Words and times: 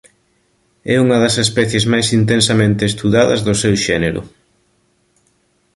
É 0.93 0.95
unha 1.05 1.17
das 1.23 1.35
especies 1.45 1.85
máis 1.93 2.07
intensamente 2.19 2.83
estudadas 2.91 3.39
do 3.47 3.53
seu 3.61 3.73
xénero. 3.85 4.21